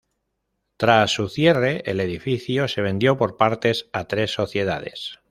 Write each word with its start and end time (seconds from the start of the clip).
Tras 0.77 1.11
su 1.11 1.29
cierre 1.29 1.83
el 1.85 1.99
edificio 1.99 2.67
se 2.67 2.81
vendió 2.81 3.17
por 3.17 3.37
partes 3.37 3.87
a 3.93 4.07
tres 4.07 4.31
sociedades. 4.33 5.19